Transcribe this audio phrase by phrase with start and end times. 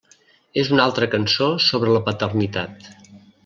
[0.61, 2.93] És una altra cançó sobre la paternitat.